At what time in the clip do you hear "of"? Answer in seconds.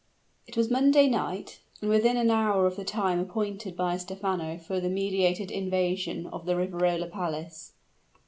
2.65-2.75, 6.25-6.47